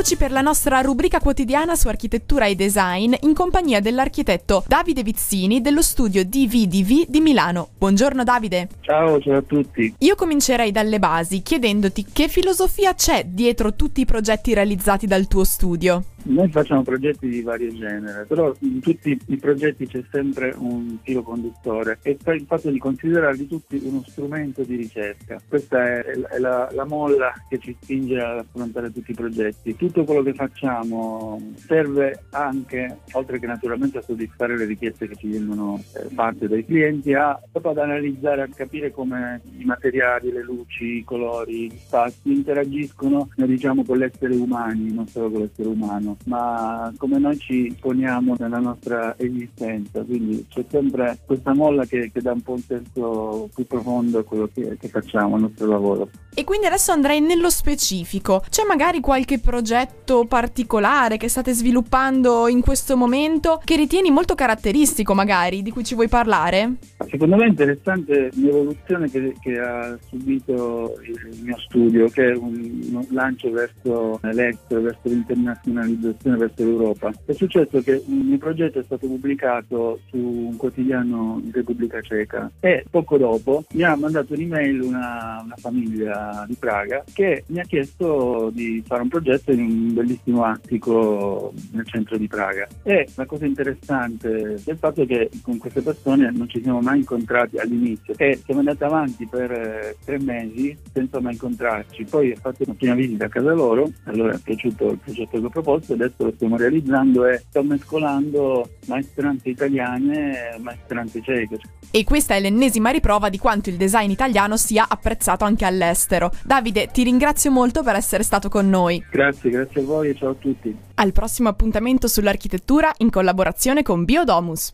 Eccoci 0.00 0.16
per 0.16 0.30
la 0.32 0.40
nostra 0.40 0.80
rubrica 0.80 1.20
quotidiana 1.20 1.76
su 1.76 1.86
architettura 1.86 2.46
e 2.46 2.54
design 2.54 3.12
in 3.20 3.34
compagnia 3.34 3.80
dell'architetto 3.80 4.64
Davide 4.66 5.02
Vizzini 5.02 5.60
dello 5.60 5.82
studio 5.82 6.24
DVDV 6.24 7.04
di 7.06 7.20
Milano. 7.20 7.68
Buongiorno 7.76 8.24
Davide. 8.24 8.68
Ciao, 8.80 9.20
ciao 9.20 9.36
a 9.36 9.42
tutti. 9.42 9.94
Io 9.98 10.14
comincerei 10.14 10.72
dalle 10.72 10.98
basi 10.98 11.42
chiedendoti 11.42 12.06
che 12.10 12.28
filosofia 12.28 12.94
c'è 12.94 13.26
dietro 13.26 13.74
tutti 13.74 14.00
i 14.00 14.06
progetti 14.06 14.54
realizzati 14.54 15.06
dal 15.06 15.28
tuo 15.28 15.44
studio. 15.44 16.02
Noi 16.22 16.50
facciamo 16.50 16.82
progetti 16.82 17.28
di 17.28 17.40
vario 17.40 17.72
genere, 17.72 18.26
però 18.26 18.52
in 18.60 18.80
tutti 18.80 19.18
i 19.26 19.36
progetti 19.38 19.86
c'è 19.86 20.02
sempre 20.10 20.54
un 20.56 20.98
filo 21.02 21.22
conduttore 21.22 21.98
e 22.02 22.18
poi 22.22 22.36
il 22.36 22.44
fatto 22.46 22.70
di 22.70 22.78
considerarli 22.78 23.46
tutti 23.46 23.80
uno 23.82 24.02
strumento 24.06 24.62
di 24.62 24.76
ricerca. 24.76 25.40
Questa 25.48 25.82
è, 25.82 26.02
è 26.02 26.38
la, 26.38 26.68
la, 26.72 26.84
molla 26.84 27.32
che 27.48 27.58
ci 27.58 27.74
spinge 27.80 28.20
ad 28.20 28.38
affrontare 28.38 28.92
tutti 28.92 29.12
i 29.12 29.14
progetti. 29.14 29.76
Tutto 29.76 30.04
quello 30.04 30.22
che 30.22 30.34
facciamo 30.34 31.40
serve 31.56 32.24
anche, 32.30 32.98
oltre 33.12 33.38
che 33.38 33.46
naturalmente 33.46 33.98
a 33.98 34.02
soddisfare 34.02 34.58
le 34.58 34.66
richieste 34.66 35.08
che 35.08 35.16
ci 35.16 35.28
vengono 35.28 35.82
eh, 35.94 36.14
fatte 36.14 36.48
dai 36.48 36.66
clienti, 36.66 37.14
a, 37.14 37.40
proprio 37.50 37.72
ad 37.72 37.78
analizzare, 37.78 38.42
a 38.42 38.48
capire 38.54 38.90
come 38.90 39.40
i 39.56 39.64
materiali, 39.64 40.30
le 40.30 40.42
luci, 40.42 40.98
i 40.98 41.04
colori, 41.04 41.70
gli 41.70 41.78
spazi 41.78 42.30
interagiscono 42.30 43.30
diciamo, 43.36 43.84
con 43.84 43.96
l'essere 43.96 44.34
umano, 44.34 44.92
non 44.92 45.06
solo 45.08 45.30
con 45.30 45.40
l'essere 45.40 45.68
umano 45.68 46.09
umano, 46.10 46.16
ma 46.24 46.92
come 46.96 47.18
noi 47.18 47.38
ci 47.38 47.76
poniamo 47.78 48.34
nella 48.38 48.58
nostra 48.58 49.14
esistenza, 49.18 50.02
quindi 50.02 50.46
c'è 50.48 50.64
sempre 50.68 51.18
questa 51.24 51.54
molla 51.54 51.84
che, 51.84 52.10
che 52.12 52.20
dà 52.20 52.32
un 52.32 52.42
po' 52.42 52.52
un 52.52 52.62
senso 52.62 53.48
più 53.54 53.66
profondo 53.66 54.18
a 54.18 54.24
quello 54.24 54.48
che, 54.52 54.76
che 54.78 54.88
facciamo, 54.88 55.34
al 55.36 55.42
nostro 55.42 55.66
lavoro. 55.66 56.08
E 56.34 56.44
quindi 56.44 56.66
adesso 56.66 56.92
andrei 56.92 57.20
nello 57.20 57.50
specifico. 57.50 58.42
C'è 58.48 58.64
magari 58.66 59.00
qualche 59.00 59.38
progetto 59.38 60.24
particolare 60.26 61.16
che 61.16 61.28
state 61.28 61.52
sviluppando 61.52 62.48
in 62.48 62.60
questo 62.60 62.96
momento 62.96 63.60
che 63.64 63.76
ritieni 63.76 64.10
molto 64.10 64.34
caratteristico, 64.34 65.14
magari, 65.14 65.62
di 65.62 65.70
cui 65.70 65.84
ci 65.84 65.94
vuoi 65.94 66.08
parlare? 66.08 66.76
Secondo 67.10 67.34
me 67.34 67.46
è 67.46 67.48
interessante 67.48 68.30
l'evoluzione 68.34 69.10
che, 69.10 69.34
che 69.40 69.58
ha 69.58 69.98
subito 70.08 70.94
il 71.02 71.40
mio 71.42 71.58
studio, 71.58 72.08
che 72.08 72.30
è 72.30 72.36
un, 72.36 72.80
un 72.92 73.06
lancio 73.10 73.50
verso 73.50 74.20
l'estero, 74.22 74.80
verso 74.80 75.00
l'internazionalizzazione 75.08 76.36
verso 76.36 76.64
l'Europa. 76.64 77.12
È 77.24 77.32
successo 77.32 77.80
che 77.80 78.02
il 78.06 78.14
mio 78.14 78.38
progetto 78.38 78.78
è 78.78 78.84
stato 78.84 79.08
pubblicato 79.08 79.98
su 80.08 80.16
un 80.18 80.56
quotidiano 80.56 81.40
in 81.42 81.50
Repubblica 81.50 82.00
Ceca 82.00 82.48
e 82.60 82.84
poco 82.88 83.18
dopo 83.18 83.64
mi 83.72 83.82
ha 83.82 83.96
mandato 83.96 84.34
un'email 84.34 84.80
una, 84.80 85.40
una 85.44 85.56
famiglia 85.56 86.44
di 86.46 86.54
Praga 86.54 87.02
che 87.12 87.42
mi 87.46 87.58
ha 87.58 87.64
chiesto 87.64 88.50
di 88.52 88.82
fare 88.86 89.02
un 89.02 89.08
progetto 89.08 89.50
in 89.50 89.60
un 89.60 89.94
bellissimo 89.94 90.44
attico 90.44 91.52
nel 91.72 91.86
centro 91.86 92.16
di 92.16 92.28
Praga. 92.28 92.68
E 92.84 93.08
la 93.16 93.26
cosa 93.26 93.46
interessante 93.46 94.60
del 94.64 94.76
fatto 94.78 95.02
è 95.02 95.06
che 95.06 95.28
con 95.42 95.58
queste 95.58 95.82
persone 95.82 96.30
non 96.30 96.48
ci 96.48 96.62
siamo 96.62 96.80
mai 96.80 96.99
incontrati 97.00 97.58
all'inizio 97.58 98.14
e 98.16 98.40
siamo 98.44 98.60
andati 98.60 98.84
avanti 98.84 99.26
per 99.26 99.50
eh, 99.50 99.96
tre 100.04 100.18
mesi 100.18 100.76
senza 100.92 101.20
mai 101.20 101.32
incontrarci. 101.32 102.04
Poi 102.04 102.30
ho 102.30 102.36
fatto 102.36 102.64
una 102.64 102.74
prima 102.74 102.94
visita 102.94 103.26
a 103.26 103.28
casa 103.28 103.52
loro, 103.52 103.90
allora 104.04 104.34
è 104.34 104.38
piaciuto 104.38 104.90
il 104.90 104.98
progetto 104.98 105.38
che 105.38 105.46
ho 105.46 105.50
proposto 105.50 105.92
adesso, 105.92 106.10
adesso 106.10 106.24
lo 106.24 106.32
stiamo 106.34 106.56
realizzando 106.56 107.26
e 107.26 107.38
sto 107.48 107.62
mescolando 107.62 108.68
maestranze 108.86 109.48
italiane 109.48 110.54
e 110.54 110.58
maestranze 110.58 111.22
ceche. 111.22 111.58
E 111.90 112.04
questa 112.04 112.34
è 112.34 112.40
l'ennesima 112.40 112.90
riprova 112.90 113.28
di 113.28 113.38
quanto 113.38 113.68
il 113.68 113.76
design 113.76 114.10
italiano 114.10 114.56
sia 114.56 114.86
apprezzato 114.88 115.44
anche 115.44 115.64
all'estero. 115.64 116.30
Davide, 116.44 116.88
ti 116.92 117.02
ringrazio 117.02 117.50
molto 117.50 117.82
per 117.82 117.96
essere 117.96 118.22
stato 118.22 118.48
con 118.48 118.68
noi. 118.68 119.04
Grazie, 119.10 119.50
grazie 119.50 119.80
a 119.80 119.84
voi 119.84 120.10
e 120.10 120.14
ciao 120.14 120.30
a 120.30 120.34
tutti. 120.34 120.76
Al 120.94 121.12
prossimo 121.12 121.48
appuntamento 121.48 122.06
sull'architettura 122.06 122.92
in 122.98 123.10
collaborazione 123.10 123.82
con 123.82 124.04
Biodomus. 124.04 124.68